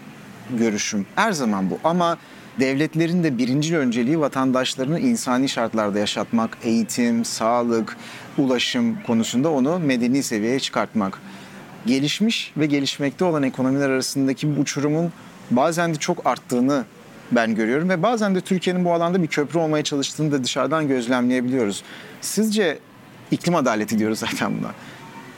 [0.58, 2.18] görüşüm her zaman bu ama
[2.60, 7.98] devletlerin de birinci önceliği vatandaşlarını insani şartlarda yaşatmak, eğitim, sağlık,
[8.38, 11.22] ulaşım konusunda onu medeni seviyeye çıkartmak.
[11.86, 15.12] Gelişmiş ve gelişmekte olan ekonomiler arasındaki bu uçurumun
[15.52, 16.86] bazen de çok arttığını
[17.32, 21.84] ben görüyorum ve bazen de Türkiye'nin bu alanda bir köprü olmaya çalıştığını da dışarıdan gözlemleyebiliyoruz.
[22.22, 22.80] Sizce
[23.32, 24.72] iklim adaleti diyoruz zaten buna.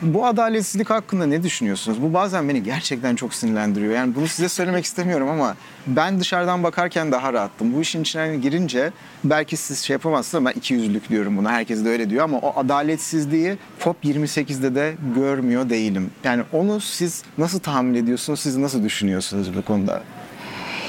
[0.01, 2.01] Bu adaletsizlik hakkında ne düşünüyorsunuz?
[2.01, 3.93] Bu bazen beni gerçekten çok sinirlendiriyor.
[3.93, 5.55] Yani bunu size söylemek istemiyorum ama
[5.87, 7.73] ben dışarıdan bakarken daha rahattım.
[7.73, 8.91] Bu işin içine girince
[9.23, 11.51] belki siz şey yapamazsınız ama ben iki yüzlük diyorum buna.
[11.51, 16.11] Herkes de öyle diyor ama o adaletsizliği COP28'de de görmüyor değilim.
[16.23, 18.39] Yani onu siz nasıl tahammül ediyorsunuz?
[18.39, 20.03] Siz nasıl düşünüyorsunuz bu konuda?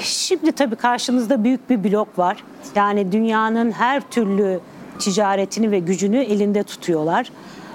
[0.05, 2.43] Şimdi tabii karşımızda büyük bir blok var.
[2.75, 4.59] Yani dünyanın her türlü
[4.99, 7.31] ticaretini ve gücünü elinde tutuyorlar.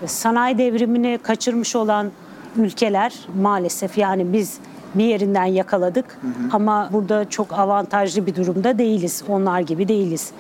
[0.07, 2.11] Sanayi devrimini kaçırmış olan
[2.57, 4.59] ülkeler maalesef yani biz
[4.95, 6.33] bir yerinden yakaladık hı hı.
[6.53, 9.25] ama burada çok avantajlı bir durumda değiliz.
[9.29, 10.31] Onlar gibi değiliz.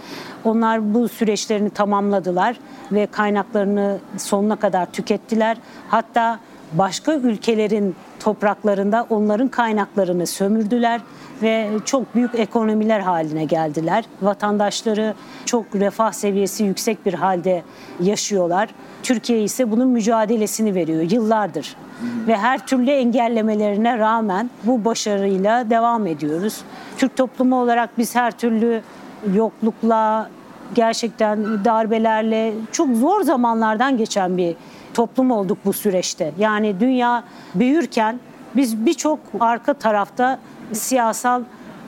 [0.44, 2.56] Onlar bu süreçlerini tamamladılar
[2.92, 5.56] ve kaynaklarını sonuna kadar tükettiler.
[5.88, 6.38] Hatta
[6.72, 11.00] başka ülkelerin topraklarında onların kaynaklarını sömürdüler
[11.42, 14.04] ve çok büyük ekonomiler haline geldiler.
[14.22, 17.62] Vatandaşları çok refah seviyesi yüksek bir halde
[18.00, 18.68] yaşıyorlar.
[19.02, 21.76] Türkiye ise bunun mücadelesini veriyor yıllardır.
[22.26, 26.60] Ve her türlü engellemelerine rağmen bu başarıyla devam ediyoruz.
[26.98, 28.82] Türk toplumu olarak biz her türlü
[29.34, 30.30] yoklukla,
[30.74, 34.56] gerçekten darbelerle çok zor zamanlardan geçen bir
[34.94, 36.32] toplum olduk bu süreçte.
[36.38, 37.24] Yani dünya
[37.54, 38.20] büyürken
[38.56, 40.38] biz birçok arka tarafta
[40.72, 41.42] siyasal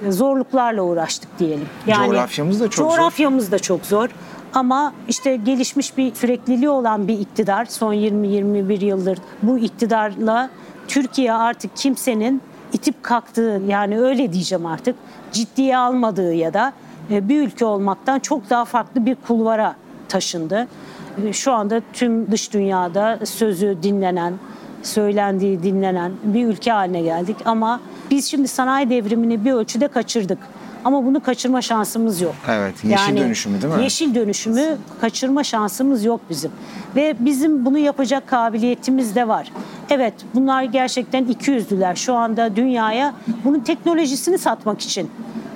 [0.09, 1.67] zorluklarla uğraştık diyelim.
[1.87, 3.53] Yani coğrafyamız da çok coğrafyamız zor.
[3.53, 4.09] da çok zor.
[4.55, 10.51] Ama işte gelişmiş bir sürekliliği olan bir iktidar son 20-21 yıldır bu iktidarla
[10.89, 12.43] Türkiye artık kimsenin
[12.73, 14.97] itip kalktığı yani öyle diyeceğim artık
[15.33, 16.73] ciddiye almadığı ya da
[17.11, 19.77] e, bir ülke olmaktan çok daha farklı bir kulvara
[20.09, 20.69] taşındı.
[21.25, 24.35] E, şu anda tüm dış dünyada sözü dinlenen,
[24.83, 27.81] söylendiği dinlenen bir ülke haline geldik ama
[28.13, 30.39] biz şimdi sanayi devrimini bir ölçüde kaçırdık.
[30.85, 32.35] Ama bunu kaçırma şansımız yok.
[32.49, 33.83] Evet, yeşil yani, dönüşümü değil mi?
[33.83, 36.51] Yeşil dönüşümü kaçırma şansımız yok bizim.
[36.97, 39.53] Ve bizim bunu yapacak kabiliyetimiz de var.
[39.91, 41.95] Evet, bunlar gerçekten iki yüzlüler.
[41.95, 45.11] Şu anda dünyaya bunun teknolojisini satmak için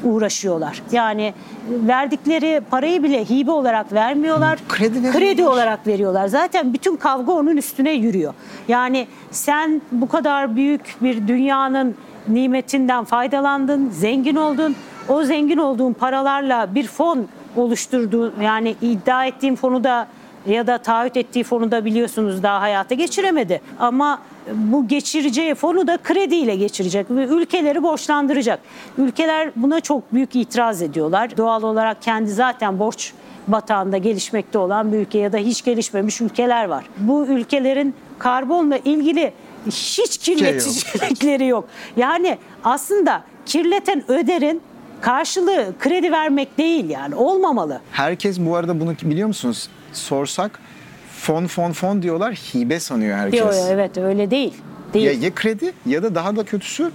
[0.04, 0.82] uğraşıyorlar.
[0.92, 1.34] Yani
[1.70, 4.58] verdikleri parayı bile hibe olarak vermiyorlar.
[4.68, 6.28] Kredi, kredi olarak veriyorlar.
[6.28, 8.34] Zaten bütün kavga onun üstüne yürüyor.
[8.68, 11.94] Yani sen bu kadar büyük bir dünyanın
[12.28, 14.76] nimetinden faydalandın, zengin oldun.
[15.08, 20.06] O zengin olduğun paralarla bir fon oluşturduğun yani iddia ettiğin fonu da
[20.46, 23.60] ya da taahhüt ettiği fonu da biliyorsunuz daha hayata geçiremedi.
[23.78, 24.18] Ama
[24.52, 28.60] bu geçireceği fonu da krediyle geçirecek ve ülkeleri borçlandıracak.
[28.98, 31.36] Ülkeler buna çok büyük itiraz ediyorlar.
[31.36, 33.12] Doğal olarak kendi zaten borç
[33.48, 36.84] batağında gelişmekte olan bir ülke ya da hiç gelişmemiş ülkeler var.
[36.98, 39.32] Bu ülkelerin karbonla ilgili
[39.70, 41.68] hiç kirleticilikleri yok.
[41.96, 44.62] Yani aslında kirleten öderin
[45.00, 47.80] karşılığı kredi vermek değil yani olmamalı.
[47.92, 49.68] Herkes bu arada bunu biliyor musunuz?
[49.92, 50.60] Sorsak
[51.12, 53.40] fon fon fon diyorlar hibe sanıyor herkes.
[53.40, 54.54] Diyor evet öyle değil.
[54.92, 55.06] değil.
[55.06, 56.90] Ya, ya kredi ya da daha da kötüsü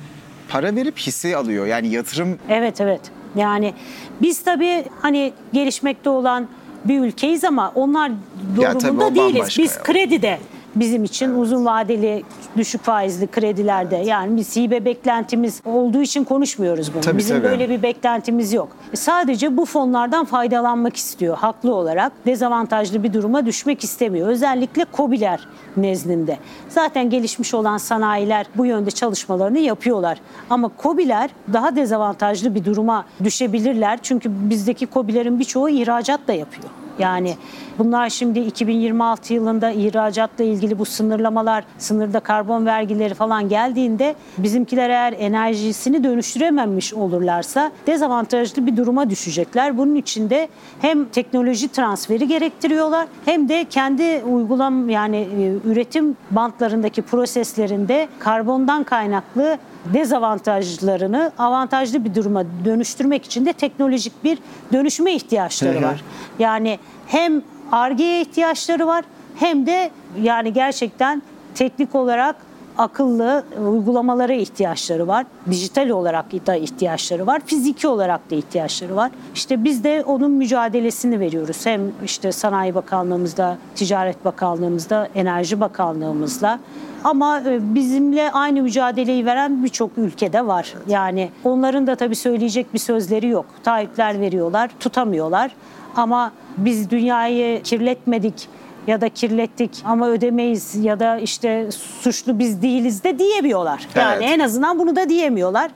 [0.49, 1.65] para verip hisse alıyor.
[1.65, 2.39] Yani yatırım.
[2.49, 3.01] Evet evet.
[3.35, 3.73] Yani
[4.21, 6.47] biz tabii hani gelişmekte olan
[6.85, 8.11] bir ülkeyiz ama onlar
[8.55, 9.55] durumunda değiliz.
[9.57, 9.83] Biz ya.
[9.83, 10.39] kredide
[10.75, 11.39] bizim için evet.
[11.39, 12.23] uzun vadeli
[12.57, 17.01] düşük faizli kredilerde yani biz hibe beklentimiz olduğu için konuşmuyoruz bunu.
[17.01, 17.47] Tabii, bizim tabii.
[17.47, 18.69] böyle bir beklentimiz yok.
[18.93, 22.11] E, sadece bu fonlardan faydalanmak istiyor haklı olarak.
[22.25, 24.27] Dezavantajlı bir duruma düşmek istemiyor.
[24.27, 26.37] Özellikle COBİ'ler nezdinde.
[26.69, 30.17] Zaten gelişmiş olan sanayiler bu yönde çalışmalarını yapıyorlar.
[30.49, 33.99] Ama COBİ'ler daha dezavantajlı bir duruma düşebilirler.
[34.01, 36.69] Çünkü bizdeki COBİ'lerin birçoğu ihracat da yapıyor.
[36.99, 37.35] Yani
[37.79, 45.13] bunlar şimdi 2026 yılında ihracatla ilgili bu sınırlamalar, sınırda karbon vergileri falan geldiğinde bizimkiler eğer
[45.19, 49.77] enerjisini dönüştürememiş olurlarsa dezavantajlı bir duruma düşecekler.
[49.77, 50.47] Bunun için de
[50.81, 59.57] hem teknoloji transferi gerektiriyorlar hem de kendi uygulam yani e, üretim bantlarındaki proseslerinde karbondan kaynaklı
[59.93, 64.37] dezavantajlarını avantajlı bir duruma dönüştürmek için de teknolojik bir
[64.73, 66.03] dönüşüme ihtiyaçları var.
[66.39, 69.05] Yani hem Arge'ye ihtiyaçları var
[69.35, 71.21] hem de yani gerçekten
[71.55, 72.35] teknik olarak
[72.77, 75.25] akıllı uygulamalara ihtiyaçları var.
[75.49, 77.41] Dijital olarak da ihtiyaçları var.
[77.45, 79.11] Fiziki olarak da ihtiyaçları var.
[79.35, 81.65] İşte biz de onun mücadelesini veriyoruz.
[81.65, 86.59] Hem işte Sanayi Bakanlığımızda, Ticaret Bakanlığımızda, Enerji Bakanlığımızla.
[87.03, 90.73] Ama e, bizimle aynı mücadeleyi veren birçok ülkede var.
[90.87, 93.45] Yani onların da tabii söyleyecek bir sözleri yok.
[93.63, 95.51] Taahhütler veriyorlar, tutamıyorlar.
[95.95, 98.47] Ama biz dünyayı kirletmedik
[98.87, 101.69] ya da kirlettik ama ödemeyiz ya da işte
[102.01, 103.87] suçlu biz değiliz de diyemiyorlar.
[103.95, 104.33] Yani Evet.
[104.35, 105.71] en azından bunu da diyemiyorlar.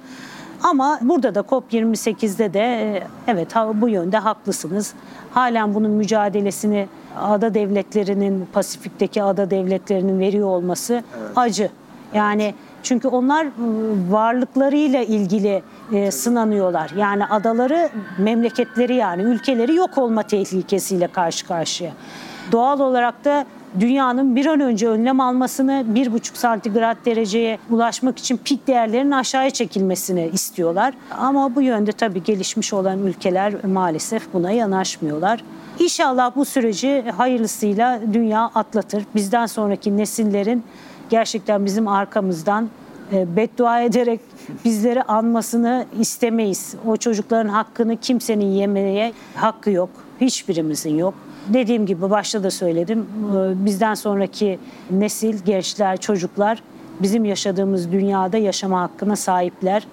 [0.63, 4.93] Ama burada da COP28'de de evet bu yönde haklısınız.
[5.32, 6.88] Halen bunun mücadelesini
[7.21, 11.04] ada devletlerinin, Pasifik'teki ada devletlerinin veriyor olması
[11.36, 11.69] acı.
[12.13, 13.49] Yani çünkü onlar e,
[14.12, 16.91] varlıklarıyla ilgili e, sınanıyorlar.
[16.98, 21.91] Yani adaları, memleketleri yani ülkeleri yok olma tehlikesiyle karşı karşıya.
[22.52, 23.45] Doğal olarak da
[23.80, 29.50] dünyanın bir an önce önlem almasını, bir buçuk santigrat dereceye ulaşmak için pik değerlerin aşağıya
[29.50, 30.93] çekilmesini istiyorlar.
[31.17, 35.43] Ama bu yönde tabii gelişmiş olan ülkeler maalesef buna yanaşmıyorlar.
[35.80, 39.04] İnşallah bu süreci hayırlısıyla dünya atlatır.
[39.15, 40.63] Bizden sonraki nesillerin
[41.10, 42.69] gerçekten bizim arkamızdan
[43.12, 44.20] beddua ederek
[44.65, 46.76] bizleri anmasını istemeyiz.
[46.88, 49.89] O çocukların hakkını kimsenin yemeye hakkı yok.
[50.22, 51.13] Hiçbirimizin yok.
[51.48, 53.00] Dediğim gibi başta da söyledim.
[53.38, 54.60] e, Bizden sonraki
[54.91, 56.63] nesil, gençler, çocuklar
[57.02, 59.88] bizim yaşadığımız dünyada yaşama hakkına sahipler.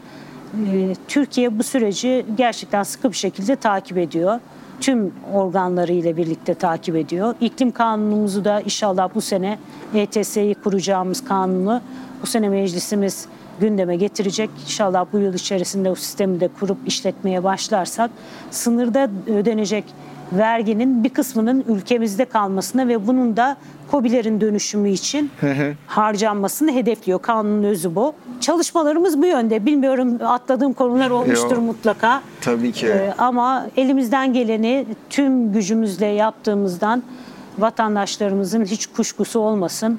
[0.72, 4.40] E, Türkiye bu süreci gerçekten sıkı bir şekilde takip ediyor.
[4.80, 7.34] Tüm organlarıyla birlikte takip ediyor.
[7.40, 9.58] İklim kanunumuzu da inşallah bu sene
[9.94, 11.80] ETS'yi kuracağımız kanunu
[12.22, 13.26] bu sene meclisimiz
[13.60, 14.50] gündeme getirecek.
[14.64, 18.10] İnşallah bu yıl içerisinde o sistemi de kurup işletmeye başlarsak
[18.50, 19.84] sınırda ödenecek
[20.32, 23.56] verginin bir kısmının ülkemizde kalmasına ve bunun da
[23.90, 25.30] KOBİ'lerin dönüşümü için
[25.86, 27.22] harcanmasını hedefliyor.
[27.22, 28.14] Kanunun özü bu.
[28.40, 29.66] Çalışmalarımız bu yönde.
[29.66, 31.62] Bilmiyorum atladığım konular olmuştur Yok.
[31.62, 32.22] mutlaka.
[32.40, 32.86] Tabii ki.
[32.86, 37.02] Ee, ama elimizden geleni tüm gücümüzle yaptığımızdan
[37.58, 39.98] vatandaşlarımızın hiç kuşkusu olmasın.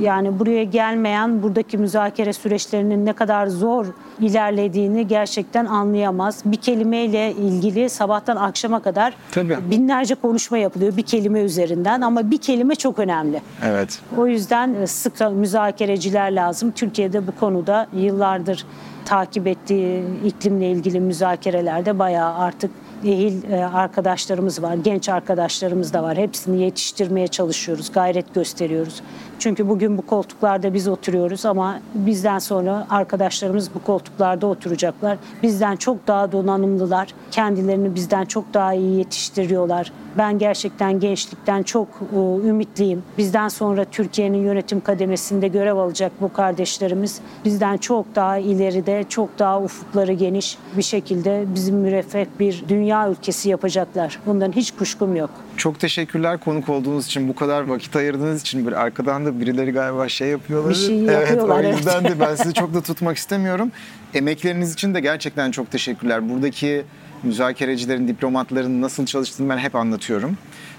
[0.00, 3.86] Yani buraya gelmeyen buradaki müzakere süreçlerinin ne kadar zor
[4.20, 6.42] ilerlediğini gerçekten anlayamaz.
[6.44, 9.56] Bir kelimeyle ilgili sabahtan akşama kadar Tabii.
[9.70, 13.42] binlerce konuşma yapılıyor bir kelime üzerinden ama bir kelime çok önemli.
[13.64, 14.00] Evet.
[14.16, 16.70] O yüzden e, sık müzakereciler lazım.
[16.70, 18.66] Türkiye'de bu konuda yıllardır
[19.04, 22.70] takip ettiği iklimle ilgili müzakerelerde bayağı artık
[23.04, 26.16] ehil e, arkadaşlarımız var, genç arkadaşlarımız da var.
[26.16, 29.02] Hepsini yetiştirmeye çalışıyoruz, gayret gösteriyoruz.
[29.42, 35.18] Çünkü bugün bu koltuklarda biz oturuyoruz ama bizden sonra arkadaşlarımız bu koltuklarda oturacaklar.
[35.42, 37.08] Bizden çok daha donanımlılar.
[37.30, 39.92] Kendilerini bizden çok daha iyi yetiştiriyorlar.
[40.18, 43.02] Ben gerçekten gençlikten çok e, ümitliyim.
[43.18, 49.62] Bizden sonra Türkiye'nin yönetim kademesinde görev alacak bu kardeşlerimiz bizden çok daha ileride, çok daha
[49.62, 54.18] ufukları geniş bir şekilde bizim müreffeh bir dünya ülkesi yapacaklar.
[54.26, 55.30] Bundan hiç kuşkum yok.
[55.56, 58.66] Çok teşekkürler konuk olduğunuz için, bu kadar vakit ayırdığınız için.
[58.66, 60.70] Bir arkadan da birileri galiba şey yapıyorlar.
[60.70, 61.76] Bir şey evet, yapıyorlar, o evet.
[61.76, 63.72] yüzden de ben sizi çok da tutmak istemiyorum.
[64.14, 66.28] Emekleriniz için de gerçekten çok teşekkürler.
[66.28, 66.84] Buradaki
[67.22, 70.36] müzakerecilerin, diplomatların nasıl çalıştığını ben hep anlatıyorum.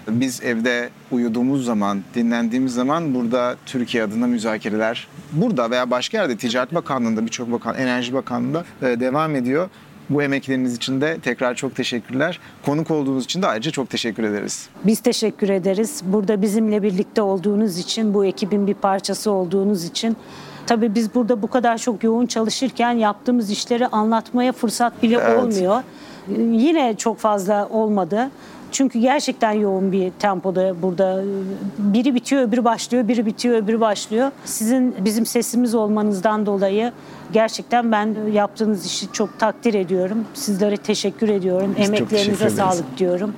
[0.08, 6.76] Biz evde uyuduğumuz zaman, dinlendiğimiz zaman burada Türkiye adına müzakereler burada veya başka yerde Ticaret
[6.76, 9.70] Bakanlığı'nda, birçok bakan, Enerji Bakanlığı'nda e, devam ediyor.
[10.10, 12.40] Bu emekleriniz için de tekrar çok teşekkürler.
[12.66, 14.70] Konuk olduğunuz için de ayrıca çok teşekkür ederiz.
[14.86, 16.02] Biz teşekkür ederiz.
[16.06, 20.18] Burada bizimle birlikte olduğunuz için, bu ekibin bir parçası olduğunuz için.
[20.68, 25.44] Tabii biz burada bu kadar çok yoğun çalışırken yaptığımız işleri anlatmaya fırsat bile Evet.
[25.44, 25.82] olmuyor.
[26.38, 28.30] Yine çok fazla olmadı.
[28.74, 31.24] Çünkü gerçekten yoğun bir tempoda burada.
[31.78, 34.32] Biri bitiyor, öbürü başlıyor, biri bitiyor, öbürü başlıyor.
[34.46, 36.92] Sizin bizim sesimiz olmanızdan dolayı
[37.34, 40.26] gerçekten ben yaptığınız işi çok takdir ediyorum.
[40.34, 41.76] Sizlere teşekkür ediyorum.
[41.80, 43.34] Biz Emeklerinize sağlık diyorum.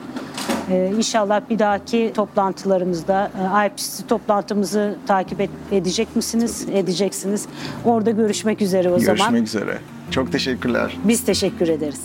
[0.71, 3.31] Ee, inşallah bir dahaki toplantılarımızda
[3.63, 6.65] e, IPCC toplantımızı takip et- edecek misiniz?
[6.73, 7.45] Edeceksiniz.
[7.85, 9.43] Orada görüşmek üzere o Görüşmek zaman.
[9.43, 9.77] üzere.
[10.11, 10.97] Çok teşekkürler.
[11.03, 12.01] Biz teşekkür ederiz.